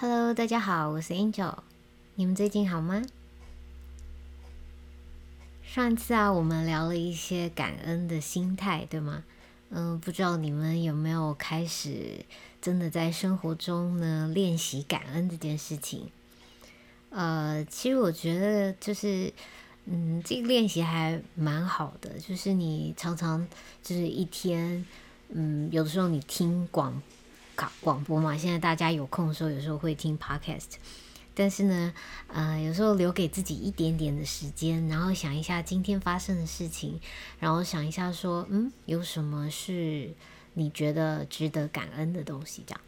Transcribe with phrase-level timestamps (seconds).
[0.00, 1.56] Hello，大家好，我是 Angel，
[2.14, 3.02] 你们最近好吗？
[5.64, 9.24] 上次啊，我们聊了一些感恩的心态，对吗？
[9.70, 12.24] 嗯，不知道你们有没有开始
[12.62, 16.08] 真的在生活中呢练习感恩这件事情？
[17.10, 19.32] 呃，其实我觉得就是，
[19.86, 23.44] 嗯，这个练习还蛮好的，就是你常常
[23.82, 24.86] 就是一天，
[25.30, 27.02] 嗯，有的时候你听广。
[27.80, 30.76] 广播嘛，现在大家有空的时候，有时候会听 podcast，
[31.34, 31.92] 但是呢，
[32.26, 37.00] 呃，有时候留给自己一点点的时间，然后想一下今天发生的事情，
[37.38, 40.10] 然后想一下说，嗯，有什么是
[40.54, 42.62] 你觉得值得感恩的东西？
[42.66, 42.80] 这样，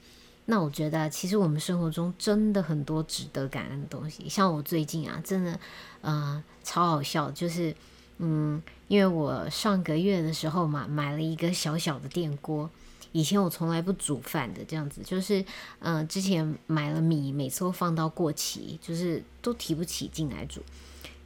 [0.46, 5.58] 那我觉得其实我们生活中真的很多值得感恩的东西，像我最近啊，真的，
[6.00, 7.74] 呃，超好笑，就是，
[8.18, 12.70] 嗯，因为我上个月的时候嘛，买了一个小小的电锅。
[13.12, 15.44] 以前我从来不煮饭的，这样子就是，
[15.80, 20.62] 嗯，之前买了米，每次都放到过期，就是都提不起劲来煮。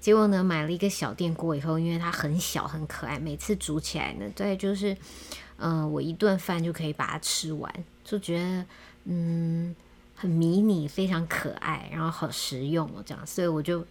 [0.01, 4.97] 结果呢，买了一个小电锅以后，因为它很小很可爱，每次煮起来呢，对，就是，
[5.57, 7.73] 嗯，我一顿饭就可以把它吃完，
[8.05, 8.67] 就觉得，
[9.05, 9.75] 嗯，
[10.15, 13.87] 很迷你，非常可爱，然后好实用哦，这样，所以我就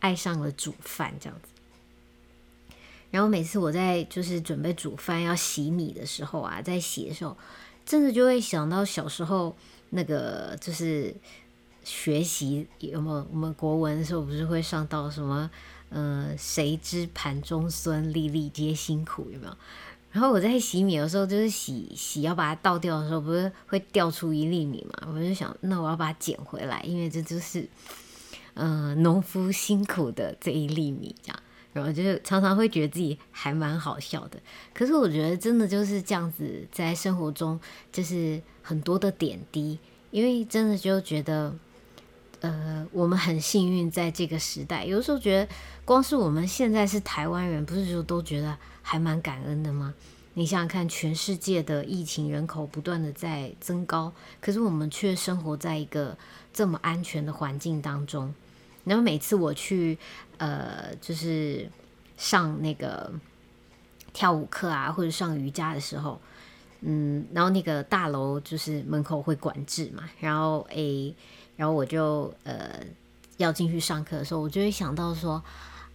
[0.00, 1.48] 爱上了煮饭这样子。
[3.18, 7.36] 然后每次我在就是准备煮饭要洗米的时候啊，在洗的时候，
[7.84, 9.56] 真的就会想到小时候
[9.90, 11.12] 那个就是
[11.82, 15.50] 学习有没有我们国文的时候不是会上到什么
[15.88, 19.56] 呃谁知盘中孙，粒粒皆辛苦有没有？
[20.12, 25.08] 然后我在洗米的时候，就是洗洗要把它倒掉的时候，不是会掉出一粒米嘛？
[25.12, 27.68] 我就想，那我要把它捡回来，因为这就是
[28.54, 31.42] 嗯农夫辛苦的这一粒米这样。
[31.72, 34.38] 然后就是常常会觉得自己还蛮好笑的，
[34.74, 37.60] 可是我觉得真的就是这样子，在生活中
[37.92, 39.78] 就是很多的点滴，
[40.10, 41.54] 因为真的就觉得，
[42.40, 44.84] 呃，我们很幸运在这个时代。
[44.84, 45.52] 有时候觉得，
[45.84, 49.94] 光是我们现在是台湾人，不是就都觉得还蛮感恩的吗？
[50.34, 56.16] 你想想看，全世界的疫情人口不断的在增高，可是我们却生活在一个
[56.52, 58.32] 这么安全的环境当中。
[58.88, 59.98] 然后每次我去，
[60.38, 61.70] 呃，就是
[62.16, 63.12] 上那个
[64.14, 66.18] 跳舞课啊，或者上瑜伽的时候，
[66.80, 71.14] 嗯，然后那个大楼就是门口会管制嘛，然后诶，
[71.56, 72.80] 然后我就呃
[73.36, 75.42] 要进去上课的时候，我就会想到说，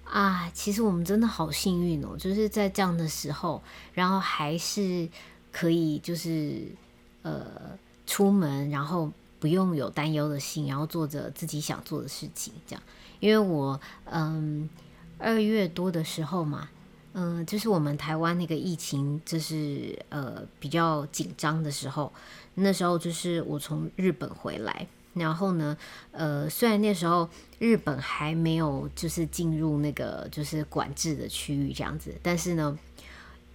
[0.05, 3.61] 啊，其实我们真的好幸运哦，就是在这样的时候，
[3.93, 5.09] 然后还是
[5.51, 6.61] 可以就是
[7.23, 7.43] 呃
[8.05, 9.11] 出门，然后。
[9.43, 12.81] 不用有担忧的心，然后做着自己想做的事情，这样。
[13.19, 14.69] 因为我嗯
[15.17, 16.69] 二月多的时候嘛，
[17.11, 22.09] 嗯，就是我们台湾那个疫情就是呃比较紧张的时候，
[22.53, 25.77] 那时候就是我从日本回来，然后呢，
[26.11, 27.27] 呃，虽然那时候
[27.59, 32.79] 日本还没有就是进入那个就是管制的区域这样子，但是呢。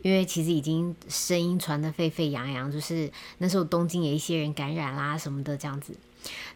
[0.02, 5.92] 因为其实已经声音传得沸沸扬扬，就是那时候东京有一些人感染啦什么的这样子，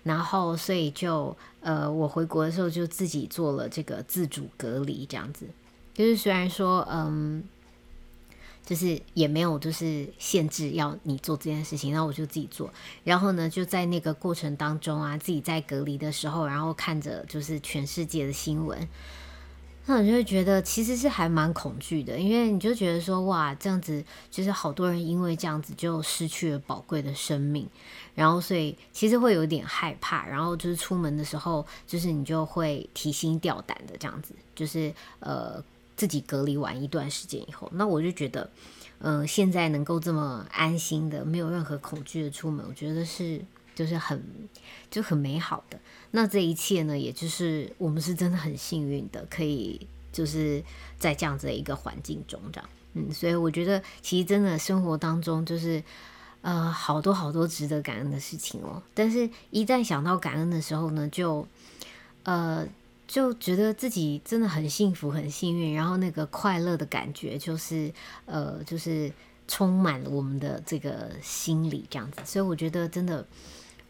[0.04, 5.46] 然后所以就呃我回国的时候就自己做了这个自主隔离这样子，
[5.92, 7.42] 就是虽然说嗯，
[8.64, 12.72] 就是也没有就是限制要你做这件事情，那我就自己做，
[13.02, 18.88] 然后呢就在那个过程当中啊，自己在隔离的时候，然后看着就是全世界的新闻。
[19.86, 27.68] 那我就会觉得其实是还蛮恐惧的，因为你就觉得说哇，这样子就是好多人因为这样子就失去了宝贵的生命，
[28.14, 35.62] 然后所以其实会有点害怕，然后就是出门的时候，就是你就会提心吊胆的这样子，就是呃
[35.96, 38.48] 自己隔离完一段时间以后，那我就觉得，
[39.00, 43.40] 嗯，现在能够这么安心的，没有任何恐惧的出门，我觉得是。
[43.74, 44.22] 就是很
[44.90, 50.62] 就很美好的，那这一切呢，也就是我们是真的很幸运的，可以就是
[50.98, 55.82] 在这样子的一个环境中这样，嗯，所以我觉得其实真的生活当中就是
[56.42, 61.46] 呃好多好多值得感恩的事情哦，但是一旦想到感恩的时候呢，就
[62.24, 62.68] 呃
[63.08, 67.90] 就觉得自己真的很幸福很幸运，然后那个快乐的感觉就是
[68.26, 69.10] 呃就是
[69.48, 73.26] 充满了我们的这个心里这样子，所以我觉得真的。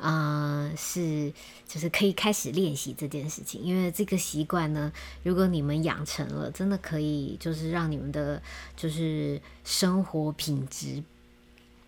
[0.03, 1.33] 啊，是，
[1.69, 8.43] 就是可以开始练习这件事情，因为这个习惯呢，如果你们养成了，真的可以就是让你们的
[8.77, 11.01] 就是生活品质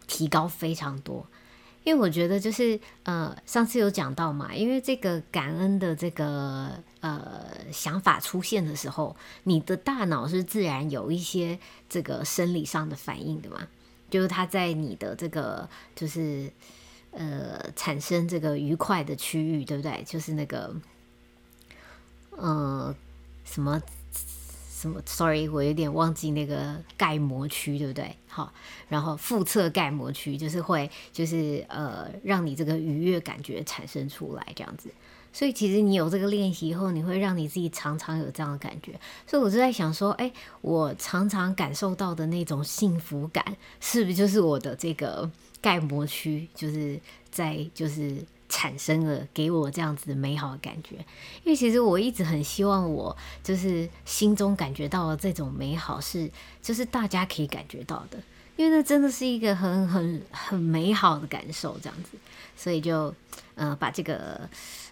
[0.06, 1.26] 提高非常多。
[1.82, 6.70] 因为我觉得就是呃，上次有讲到嘛，因为这个感恩的这个
[7.00, 11.58] 呃想法出现的时候，你的大脑是自然有一些
[11.88, 13.66] 这个生理上的反应的嘛，
[14.08, 16.52] 就是它在你的这个就是。
[17.14, 20.02] 呃产生这个愉快的区域，对不对？
[20.04, 20.74] 就是那个
[22.30, 22.94] 呃
[23.44, 23.80] 什么
[24.70, 28.16] 什么，sorry，我有点忘记那个盖膜区，对不对？
[28.28, 28.52] 好，
[28.88, 34.90] 然后腹侧盖膜区就是会就是呃让你这个愉悦感觉产生出来，这样子。
[35.32, 38.92] 所以其实你有这个练习以后，你会让你自己常常有这样的感觉。
[39.26, 45.28] 所以我就在想说，哎，我常常感受到的那种幸福感，是不是就是我的这个
[45.64, 47.00] 盖膜区，就是
[47.30, 50.96] 在就是产生了给我这样子美好的感觉？
[51.42, 56.30] 因为其实我一直很希望我就是心中感觉到的这种美好，是
[56.60, 58.18] 就是大家可以感觉到的，
[58.56, 62.10] 因为那真的是一个很很很美好的感受，这样子。
[62.56, 63.14] 所以就
[63.54, 64.46] 呃把这个。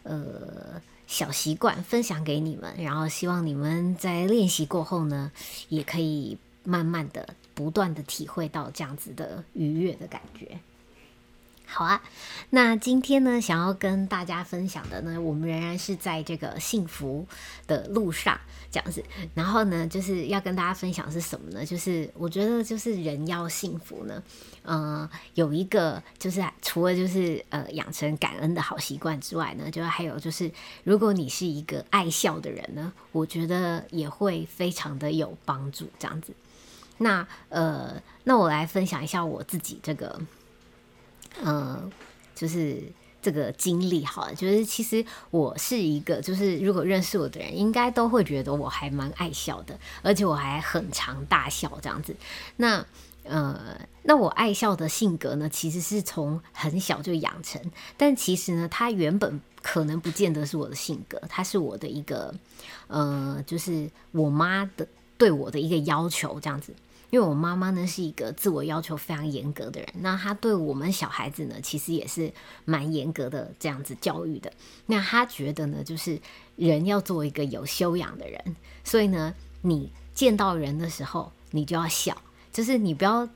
[0.05, 5.31] 呃，小习惯分享给你们，然后希望你们在练习过后呢，
[5.69, 10.59] 也可以慢慢的、不断的体会到这样子的愉悦的感觉。
[11.65, 12.03] 好啊，
[12.51, 17.27] 那今天呢，想要跟大家分享的呢，我们仍然是在这个幸福
[17.67, 18.39] 的路上
[18.71, 19.03] 这样子。
[19.35, 21.65] 然后呢，就是要跟大家分享是什么呢？
[21.65, 24.23] 就是我觉得，就是人要幸福呢，
[24.65, 30.51] 嗯，有一个就是除了就是呃养成感恩的好习惯之外呢，就还有就是，
[30.85, 36.35] 如果你是一个爱笑的人呢，我觉得也会非常的有帮助这样子。
[37.03, 40.21] 那呃，那我来分享一下我自己这个。
[41.43, 41.91] 嗯，
[42.35, 42.83] 就是
[43.23, 52.15] 这个经历好了，就是其实我是一个，就是如果认识我的人，应该都会觉得我还蛮爱笑的，而且我还很常大笑这样子。
[52.57, 52.85] 那
[53.25, 57.59] 呃，那我爱笑的性格呢，其实是从很小就养成，
[57.97, 62.35] 但其实呢，它原本可能不见得是我的性格，它是我的一个
[62.89, 66.75] 呃，就是我妈的对我的一个要求这样子。
[67.13, 72.33] 因为我妈妈呢是一个自我要求非常严格的人，那她对我们小孩子呢其实也是
[72.65, 74.51] 蛮严格的这样子教育的。
[74.87, 76.19] 那她觉得呢，就是
[76.57, 82.17] 人要做一个有修养的人，所以呢，你见到人的时候你就要笑，
[82.51, 83.29] 就是你不要。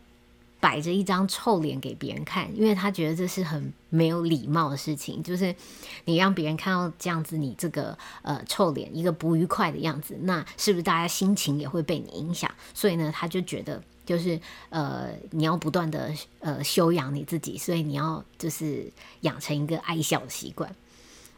[0.59, 5.23] 摆着一张臭脸给别人看，因为他觉得这是很没有礼貌的事情。
[5.23, 5.55] 就是
[6.07, 12.51] 你让别人看到这样子，你这个呃臭脸，一个不愉快的样子，那是不是大家心情也会被你影响？
[12.75, 20.75] 所以呢，他就觉得就是呃你要不断的呃修养你自己，所以你要就是养成一个爱笑的习惯。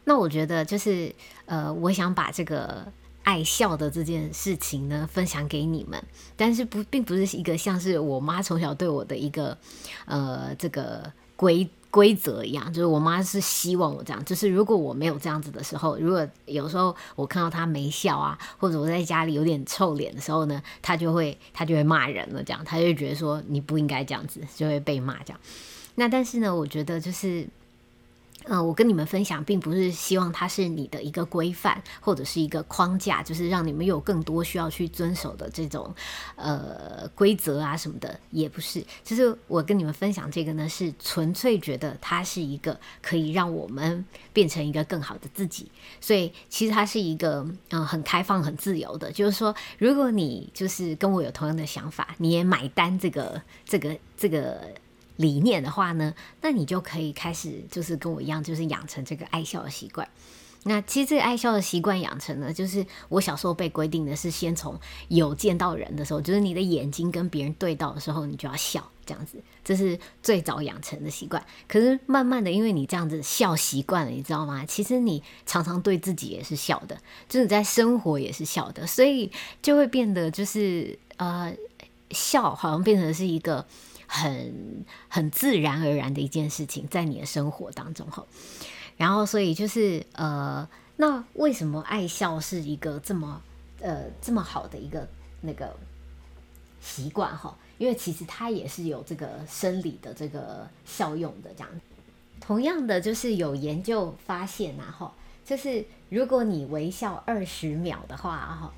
[0.04, 1.14] 那我觉得就是
[1.46, 2.86] 呃，我想把这个。
[3.28, 6.02] 爱笑的这件事情呢，分享给你们，
[6.34, 9.54] 但是不并不是一个像是我妈从小对我的一个
[10.06, 25.40] 呃这个规规则一样，就是我妈是希望我这样，就是如果我没有这样子的时候，如果有时候我看到她没笑啊，或者我在家里有点臭脸的时候呢，她就会她就会骂人了，这样，她就觉得说你不应该这样子，就会被骂这样。
[25.96, 27.46] 那但是呢，我觉得就是。
[28.50, 35.94] 嗯，我跟你们分享，并不是希望它是你的一个规范或者是一个框架，就是让你们有更多需要去遵守的这种
[36.34, 38.82] 呃规则啊什么的，也不是。
[39.04, 44.02] 就是我跟你们分享这个呢，是纯粹觉得它是一个可以让我们
[44.32, 45.70] 变成一个更好的自己。
[46.00, 49.12] 所以其实它是一个嗯很开放、很自由的。
[49.12, 54.58] 就是说，如果你就是跟我有同样的想法，你也买单这个这个这个。
[55.18, 60.08] 理念的话呢，那你就可以开始，就是跟我一样，就是养成这个爱笑的习惯。
[60.64, 71.42] 那其实这个爱笑的习惯养成呢，就是我小时候被规定的是，先从有见到人的时候，就是你的眼睛跟别人对到的时候，你就要笑，这样子，这是最早养成的习惯。
[71.68, 74.66] 可是慢慢的，因为你这样子笑习惯了，你知道吗？
[74.66, 76.98] 其实你常常对自己也是笑的，
[77.28, 79.30] 就是在生活也是笑的，所以
[79.62, 81.54] 就会变得就是呃，
[82.10, 83.64] 笑好像变成是一个。
[84.08, 88.26] 很很自然而然的一件事情，在你的生活当中哈，
[88.96, 93.40] 然后所以就是呃，那为什么爱笑是一个这么
[93.80, 95.06] 呃这么好的一个
[95.42, 95.76] 那个
[96.80, 97.56] 习惯哈？
[97.76, 101.68] 因为其实它也是有这个生理的这个效用的，这样。
[102.40, 105.12] 同样的，就是有研究发现呐哈，
[105.44, 108.72] 就是如果你微笑二十秒的话哈。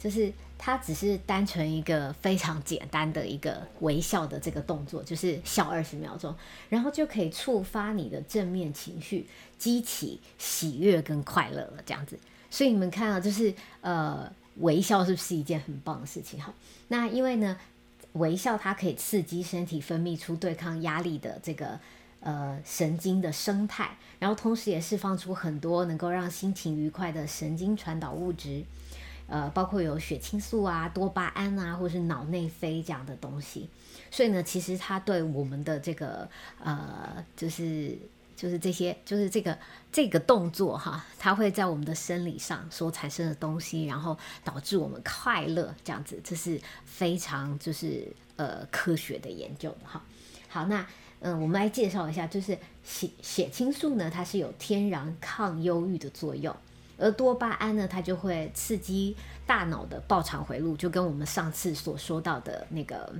[0.00, 6.34] 就是它只是单纯一个非常简单的一个微笑的这个动作，就是笑二十秒钟，
[6.70, 9.26] 然后就可以触发你的正面情绪，
[9.58, 12.18] 激起喜悦跟快乐了，这样子。
[12.48, 13.52] 所以你们看啊，就是
[13.82, 16.40] 呃，微笑是不是一件很棒的事情？
[16.40, 16.52] 哈，
[16.88, 17.58] 那因为呢，
[18.14, 21.78] 微笑它可以刺激身体分泌出对抗压力的这个
[22.20, 28.64] 呃神经的生态，然后同时也释放出很多能够让心情愉快的神经传导物质。
[29.30, 33.70] 呃，包括有血清素啊、多巴胺啊，或是脑内啡这样的东西。
[34.10, 37.96] 所以呢，其实它对我们的这个呃，就是
[38.34, 39.56] 就是这些，就是这个
[39.92, 50.02] 这个动作哈，它会在我们的生理上所产生的东西，然后导致我们快乐这样子，这是非常就是呃科学的研究哈。
[50.48, 50.84] 好，那
[51.20, 56.56] 嗯，我们来介绍一下，就是血血清素呢，它是有天然抗忧郁的作用。
[57.00, 59.16] 而多巴胺呢，它就会刺激
[59.46, 63.12] 大脑的报偿回路，就跟我们上次所说到的那个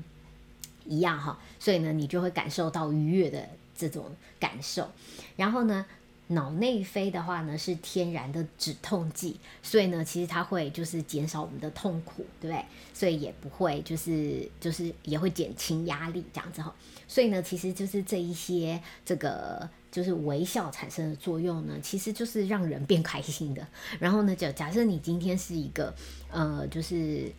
[0.84, 1.38] 一样哈。
[1.58, 4.88] 所以呢，你就会感受到愉悦的这种感受。
[5.36, 5.86] 然后呢，
[6.28, 12.64] 脑内啡的话呢，是天然的止痛剂，所以呢，其实它会就是减少我们的痛苦，对不对？
[12.92, 16.74] 所以也不会就是就是也会减轻压力这样子哈。
[17.08, 19.68] 所以呢，其实就是这一些这个。
[19.90, 23.66] 就是微笑产生的作用呢，其实就是让人变开心的。
[23.98, 25.92] 然后呢，就假设你今天是一个
[26.30, 27.32] 呃，就是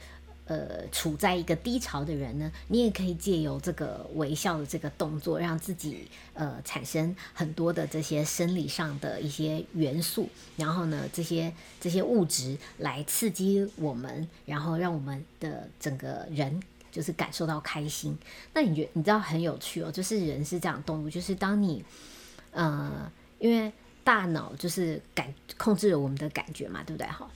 [0.45, 10.27] 呃处在一个低潮的人呢，你也可以借由这个微笑的这个动作，让自己呃产生很多的这些生理上的一些元素，
[10.57, 18.17] 然后呢，这些这些物质来刺激我们，然后让我们的整个人就是感受到开心。
[18.53, 21.81] 那你觉你知道很有趣哦，就是人是这样动物，就是当你。
[22.51, 23.71] 呃，因为
[24.03, 27.07] 大脑就是感控制了我们的感觉嘛，对不对？
[27.07, 27.29] 哈，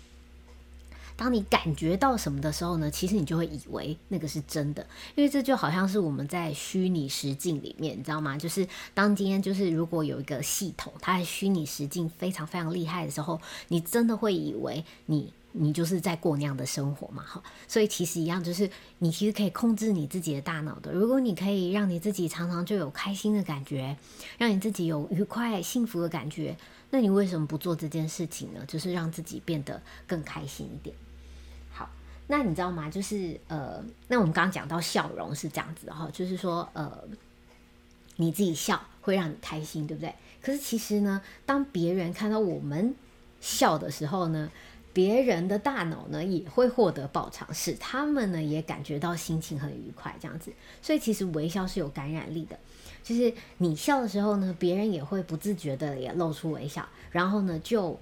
[1.15, 8.37] 当你感觉到什么的时候呢，其实你就会以为那个是真的，因为这就好像是我们在虚拟实境里面，你知道吗？
[8.37, 15.33] 就是当今天就是如果有一个系统，它的虚拟实境非常非常厉害的时候，你真的会以为你。
[15.57, 18.69] 你就是在过那样的生活嘛，哈，所以其实一样，就是
[18.99, 20.91] 你其实可以控制你自己的大脑的。
[20.91, 23.95] 如果你可以让你自己常常就有开心的感觉，
[24.37, 26.57] 让你自己有愉快、幸福的感觉，
[26.89, 28.65] 那你为什么不做这件事情呢？
[28.67, 30.93] 就是让自己变得更开心一点。
[31.71, 31.89] 好，
[32.27, 32.89] 那你知道吗？
[32.89, 36.91] 就是呃，那我们刚刚讲到笑容是这样子哈，就是说呃，
[38.17, 40.13] 你自己笑会让你开心，对不对？
[40.41, 42.93] 可是其实呢，当别人看到我们
[43.39, 44.51] 笑的时候呢？
[44.95, 50.51] 别人的大脑呢也会获得饱尝，使他们呢也感觉到心情很愉快，这样子。
[50.81, 52.57] 所以其实微笑是有感染力的，
[53.03, 57.99] 就是你笑的时候呢，别人也会不自觉的也露出微笑，然后呢就。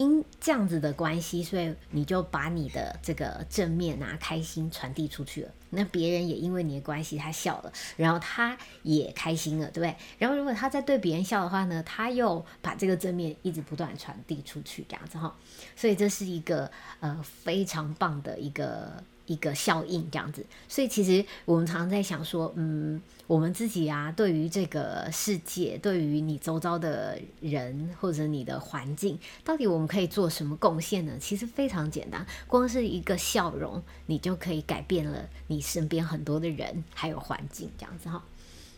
[0.00, 5.50] 因这样子的关系，所以你就把你的这个正面啊、开心传递出去了。
[5.70, 9.94] 那别人也因为你的关系，他笑了，然后他也开心了，对不对？
[10.18, 15.34] 然后如果他在对别人笑的话呢，他又把这个正面一直不断传递出去，这样子哈。
[15.76, 16.70] 所以这是一个
[17.00, 19.02] 呃非常棒的一个。
[19.28, 31.12] 一个效应这样子，所以其实我们常常在想说，嗯，我们自己啊，对于这个世界，对于你周遭的人或者你的环境，到底我们可以做什么贡献呢？
[31.20, 38.24] 其实非常简单，光是一个笑容，你就可以改变了你身边很多的人还有环境这样子哈。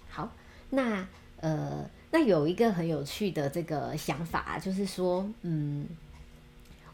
[0.08, 0.32] 好，
[0.70, 1.06] 那
[1.40, 5.86] 呃，那有一个很有趣的这个想法，就是说，嗯，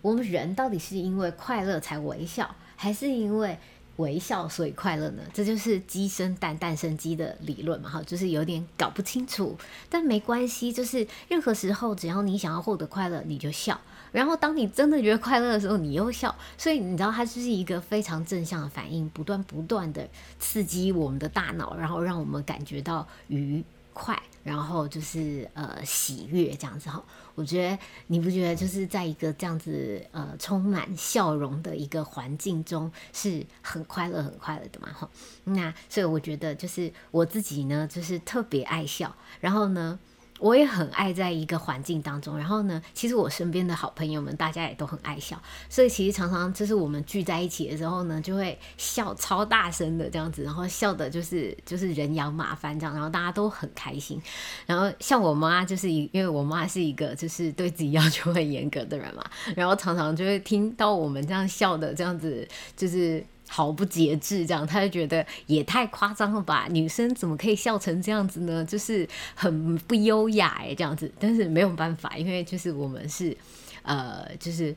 [0.03, 2.55] 我们人到底是因为快乐才微笑？
[2.77, 3.59] 还是因为
[3.97, 5.23] 微笑所以快乐呢？
[5.33, 9.57] 这就是鸡生蛋，蛋生鸡的理论嘛，哈，就是有点搞不清楚。
[9.89, 13.81] 但没关系，就是任何时候只要你想要获得快乐，你就笑。
[14.13, 16.35] 然后当你真的觉得快乐的时候，你又笑。
[16.59, 23.65] 所以你知道，它就是一个非常正向的反应，不断不断的刺激我们的大脑，然后让我们感觉到愉
[23.95, 24.23] 快。
[24.47, 27.77] 然后就是呃喜悦这样子哈，我觉得
[28.07, 35.11] 你不觉得就是在一个这样子呃充满笑容的一个环境中是很快乐很快乐的嘛哈？
[35.43, 39.99] 那所以我觉得就是我自己呢就是特别爱笑，然后呢。
[40.39, 54.21] 我也很爱在一个环境当中，然后呢，其实我身边的好朋友们，大家也都很爱笑，所以其实常常就是我们聚在一起的时候呢，就会笑超大声的这样子，然后笑的就是 就是人仰马翻这样，然后大家都很开心。
[54.67, 59.25] 然后像我妈就是因为我妈是一个就是对自己要求很严格的人嘛，
[59.55, 63.25] 然后常常就会听到我们这样笑的这样子，就是。
[63.49, 66.67] 毫不节制，这样他就觉得也太夸张了吧？
[66.71, 68.65] 女生怎么可以笑成这样子呢？
[68.65, 71.11] 就是很不优雅哎，这样子。
[71.19, 73.37] 但是没有办法，因为就是我们是
[73.83, 74.75] 呃，就是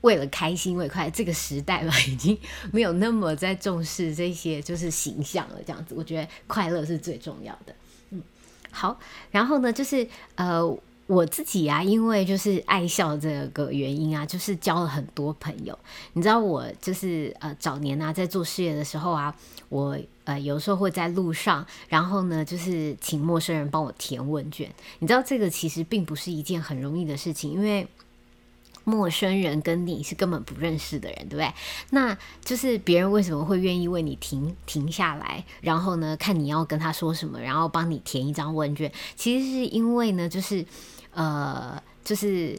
[0.00, 2.38] 为了开心为快，这个时代嘛，已经
[2.72, 5.94] 没有那么在重视这些就是形象了，这样子。
[5.94, 7.74] 我觉得快乐是最重要的。
[8.10, 8.22] 嗯，
[8.70, 8.98] 好，
[9.30, 10.78] 然后呢，就是呃。
[11.10, 15.76] 我自己啊，因为就是爱笑这个原因啊，就是交了很多朋友。
[16.12, 19.34] 你知道我就是呃早年啊，在做事业的时候啊，
[19.70, 24.72] 我呃有时候会在路上，然后呢就是请陌生人帮我填问卷。
[25.00, 27.88] 你知道这个其实并不是一件很容易的事情，因为。
[28.84, 31.52] 陌生人跟你是根本不认识的人，对不对？
[31.90, 38.90] 那就是别人为什么会愿意为你停停下来，然后呢，看你要跟他说什么，然后帮你填一张问卷？
[39.14, 40.64] 其实是因为呢，就是
[41.12, 42.58] 呃，就是。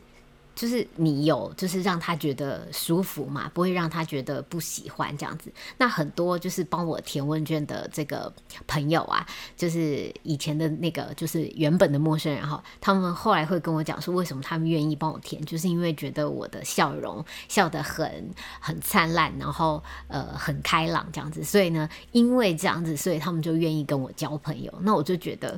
[0.53, 5.51] 就是你有，就是让他觉得舒服嘛，不会让他觉得不喜欢这样子。
[5.77, 8.31] 那很多就是帮我填问卷的这个
[8.67, 18.29] 朋友啊，就是以前的那个，就是原本的陌生人哈，他们后来会跟我讲说，为什么他们愿意帮我填，就是因为觉得我的笑容笑得很
[18.59, 21.43] 很灿烂，然后呃很开朗这样子。
[21.45, 24.71] 所以呢，因为这样子，所以他们就愿意跟我交朋友。
[24.81, 25.57] 那我就觉得，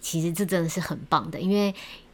[0.00, 1.72] 其实这真的是很棒的，因为。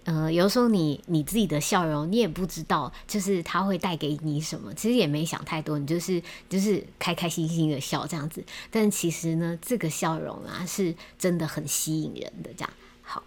[0.08, 4.72] 呃，有时候你你自己的笑容，你也不知道，就是他会带给你什么。
[4.72, 8.42] 其实也没想太多，你就是就是开开心心的笑这样子。
[8.70, 12.48] 但其实呢，这个笑容啊，是真的很吸引人的。
[12.56, 12.70] 这样
[13.02, 13.22] 好，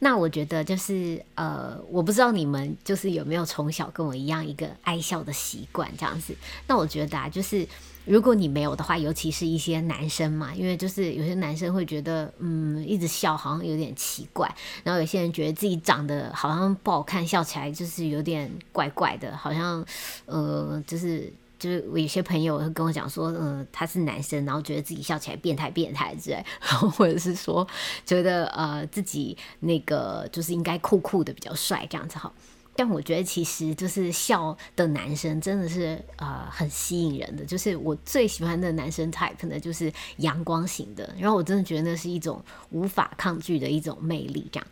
[0.00, 6.34] 那我觉得就是呃，我不知道你们就是有没有从小跟我一样一个爱笑的习惯这样子。
[6.66, 7.64] 那我觉得啊，就是。
[8.06, 14.48] 如果你没有的话，尤其是一些男生嘛，因为就是有些男生会觉得，嗯，一直笑好像有点奇怪，
[14.84, 19.84] 然后有些人觉得自己长得好像不好看，笑起来就是有点怪怪的，好像，
[20.24, 26.44] 呃，就是就是我有些朋友会跟我讲说，呃，他是男生，然后觉得自己笑起来变态变态之类，
[26.96, 27.66] 或者是说
[28.04, 32.32] 觉得呃自己那个就是应该酷酷的比较帅这样子哈。
[32.76, 44.66] 但我觉得其实就是笑的男生真的是呃很吸引人的，就是我最喜欢的男生 type 呢，就是阳光型的，然后我真的觉得那是一种无法抗拒的一种魅力，这样。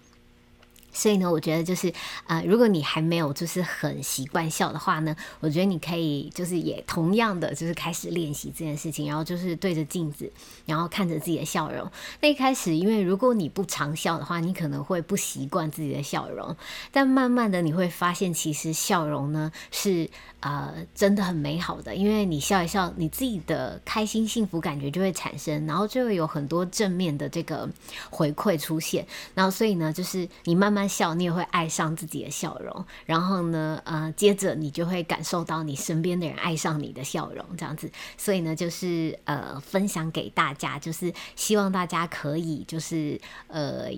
[0.95, 1.93] 所以呢，我觉得就是，
[2.27, 10.33] 呃，如果你还没有就是很习惯笑的话呢，我觉得你可以就是也同样的就是开始练习这件事情，然后就是对着镜子，
[10.65, 11.91] 然后看着自己的笑容。
[12.21, 16.57] 那一开始，因为如果你不常笑的话，你可能会不习惯自己的笑容，
[16.91, 20.09] 但慢慢的你会发现，其实笑容呢是。
[20.45, 27.67] 呃，真的很美好的，因为你笑一笑，你自己的开心幸福感觉就会产生，然后就会有很多正面的这个
[28.11, 43.89] 回馈出现，然后所以呢，就是你慢慢笑，你也会爱上自己的笑容，然后呢，呃，接着你就会感受到你身边的人爱上你的笑容，这样子，所以呢，就是呃，分享给大家，就是希望大家可以就是呃，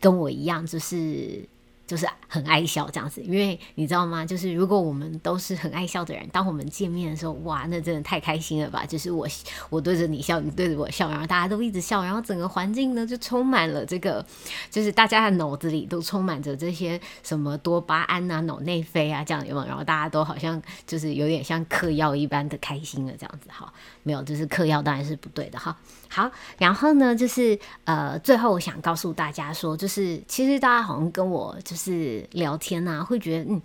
[0.00, 1.48] 跟我一样，就是。
[1.90, 4.24] 就是很爱笑这样子，因为你知道吗？
[4.24, 8.86] 就是如果我们都是很爱笑的人，当我们见面的时候，哇，那真的太开心了吧！
[8.86, 9.26] 就是我
[9.70, 14.24] 我对着你笑，你对着我笑，然后大家都一直笑，然后整个环境呢就充满了这个，
[14.70, 19.66] 就是大家的脑子里都充满着这些什么多巴胺啊、脑内啡啊这样有没有？
[19.66, 23.72] 然后大家都好像就是有点像嗑药一般的开心了这样子哈。
[24.04, 25.76] 没有，就是嗑药当然是不对的哈。
[26.12, 33.62] 好，然后呢，就是呃，最后我想告诉大家说，就是其实大家好像跟我就是是聊天呐，会觉得嗯，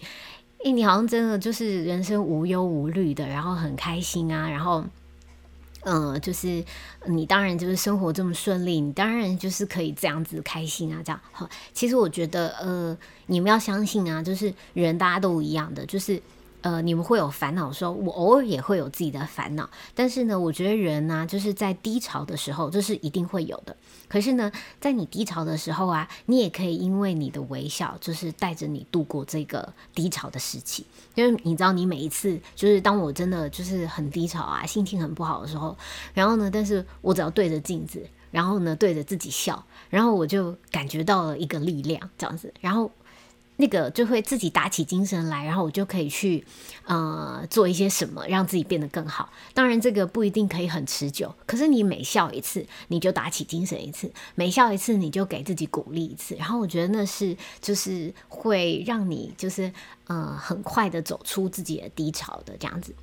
[0.64, 4.84] 哎，你好像真的就是人生无忧无虑的，然后很开心啊，然后
[5.82, 6.64] 呃，就是
[7.06, 11.50] 你当然就是生活这么顺利，你当然就是可以这样子开心啊，这样好。
[11.74, 12.98] 其实我觉得呃，
[13.28, 16.22] 你们要相信啊，就是人大家都一样的，就是。
[16.66, 23.78] 呃，你们会有烦恼，说我偶尔也会有自己的烦恼，但是呢，我觉得人呢，就是在低潮的时候，这是一定会有的。
[24.08, 24.52] 可是呢，
[24.82, 30.84] 在你低潮的时候啊，你也可以因为你的微笑，就是带着你度过这个低潮的时期。
[31.14, 35.78] 因为你知道，你每一次就是当我真的就是很低潮啊，心情很不好的时候，
[36.16, 42.90] 然后呢，但是我只要对着镜子，然后呢，对着自己笑，然后我就感觉到了一个力量，这样子，然后。
[43.58, 46.46] 那个就会自己打起精神来，然后我就可以去，
[46.84, 49.32] 呃，做一些什么让自己变得更好。
[49.54, 56.36] 当然，这个不一定可以很持久，可是你每笑一次，你就打起精神一次；每笑一次，你就给自己鼓励一次。
[56.36, 59.72] 然后我觉得那是就是会让你就是
[60.08, 62.94] 呃很快的走出自己的低潮的这样子。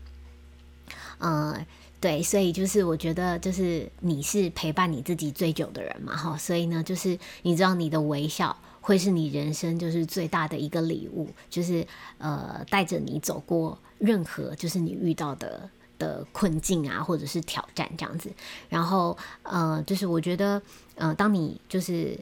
[1.16, 1.66] 呃，
[1.98, 8.54] 对，所以就是我觉得就是你是陪伴你自己最久的人嘛，哈，所以呢，就是你知道你的微笑。
[8.82, 11.86] 会是你人生就是最大的一个礼物，就是
[12.18, 18.30] 呃带着你走过任何就是你遇到的的困境啊，或者是挑战这样子。
[18.68, 20.60] 然后呃，就是我觉得
[20.96, 22.18] 呃，当你就是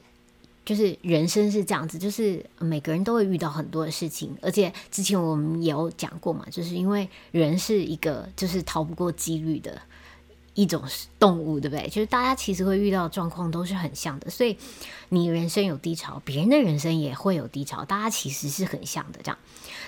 [0.64, 9.81] 就是人生是这样子，就是每个人都会遇到很多的事情，而且之前我们也有讲过嘛，就是因为人是一个就是逃不过几率的。
[10.61, 10.83] 一种
[11.18, 11.88] 动物，对不对？
[11.88, 14.55] 就是大家其实会遇到的状况都是很像的，所以
[15.09, 19.20] 你人生有低潮，别人的人生也会有低潮，大家其实是很像的。
[19.23, 19.38] 这样，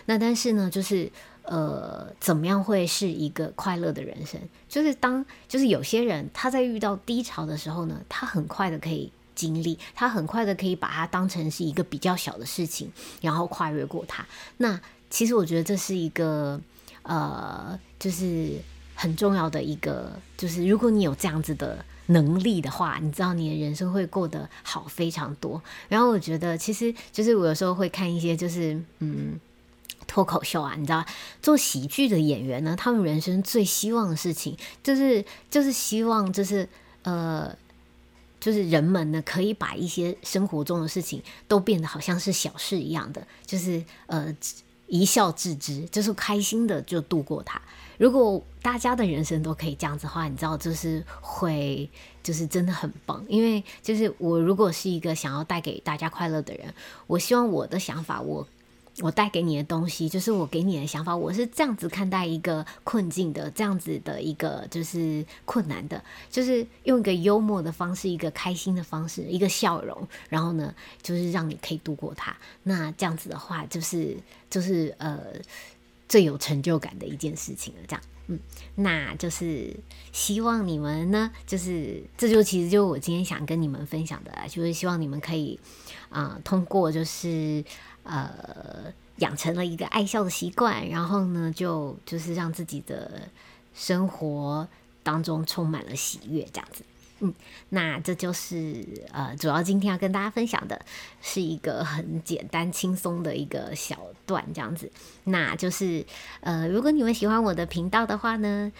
[0.07, 4.41] 那但是呢，就是呃，怎么样会是一个快乐的人生？
[4.67, 14.27] 就是当就是有些人他在遇到低潮的时候呢，他很快的可以经历，他很快的可以把它当成是一个比较小的事情，然后跨越过它。
[14.57, 14.81] 那
[15.11, 16.59] 其实我觉得这是一个
[17.03, 18.53] 呃，就是
[18.95, 25.63] 很重要的一个，就是如果你有这样子的能力的话，你知道你的人生会过得好非常多。
[25.89, 29.39] 然后我觉得，其实就是我有时候会看一些，就是嗯。
[30.05, 31.03] 脱口秀啊，你知道，
[31.41, 36.69] 做喜剧的演员呢，他们人生最希望的事情，就是就是希望，就是
[37.03, 37.57] 呃，
[38.39, 44.37] 就是人们呢可以把一些生活中的事情都变得好像是小事一样的，就是呃
[44.93, 47.59] 一笑置之，就是开心的就度过它。
[47.97, 51.89] 如果大家的人生都可以这样子的话，你知道，就是会
[52.23, 53.25] 就是真的很棒。
[53.27, 56.75] 因为就是我如果是一个想要带给大家快乐的人，
[57.07, 58.47] 我希望我的想法我。
[59.01, 61.17] 我带给你的东西，就是我给你的想法。
[61.17, 72.37] 我是这样子看待一个困境的，这样子的一个就是困难的，就是用一个幽默的方式，一个开心的方式，一个笑容，然后呢，就是让你可以度过它。
[72.65, 74.15] 那这样子的话，就是
[74.51, 75.21] 就是呃
[76.07, 77.81] 最有成就感的一件事情了。
[77.89, 78.39] 这样，嗯，
[78.75, 79.75] 那就是
[80.13, 85.59] 希望你们呢，就是这就其实就我今天想跟你们分享的，就是希望你们可以
[86.11, 87.65] 啊通过就是。
[88.05, 93.23] 呃，养成了一个爱笑的习惯，然后呢，就就是让自己的
[93.75, 94.67] 生活
[95.03, 96.85] 当中充满了喜悦，这样子。
[97.21, 97.33] 嗯，
[97.69, 100.81] 那这就是呃，主要今天要跟大家分享的
[101.21, 104.91] 是一个很简单轻松的一个小段，这样子。
[105.25, 106.05] 那就是
[106.41, 108.73] 呃，如果你们喜欢我的频道的话呢。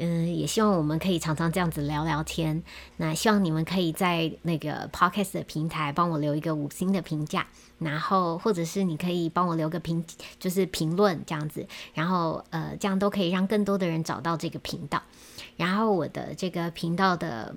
[0.00, 2.62] 嗯，也希望我们可以常常这样子聊聊天。
[2.98, 7.46] 那希望你们可以在那个 podcast 的平台帮我留一个五星的评价，
[7.78, 10.04] 然后或者是你可以帮我留个评，
[10.38, 11.66] 就是评论这样子。
[11.94, 15.02] 然后呃，这样都可以让更多的人找到这个频道。
[15.56, 17.54] 然后我的这个频道的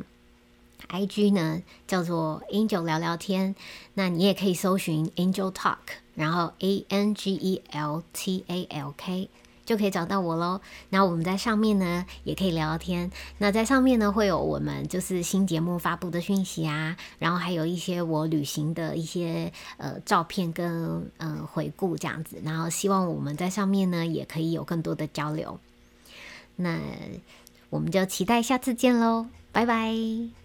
[0.89, 3.56] IG 呢叫做 Angel 聊聊天，
[3.93, 5.77] 那你也可以搜寻 Angel Talk，
[6.15, 9.30] 然后 A N G E L T A L K。
[9.65, 10.60] 就可以找到我喽。
[10.89, 13.12] 那我们在上面呢，也可以聊聊天。
[13.38, 22.41] 那在上面呢，会有我们就是新节目发布的讯息啊，然后还有一些我旅行的一些呃照片跟嗯回顾这样子。
[22.43, 25.60] 然后希望我们在上面呢，也可以有更多的交流。
[26.56, 26.80] 那
[27.69, 30.40] 我们就期待下次见喽，拜拜。